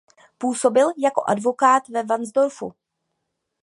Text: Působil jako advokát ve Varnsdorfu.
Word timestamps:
Působil 0.37 0.87
jako 0.97 1.23
advokát 1.27 1.87
ve 1.87 2.03
Varnsdorfu. 2.03 2.73